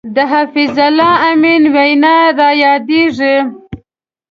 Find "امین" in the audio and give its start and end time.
1.29-1.63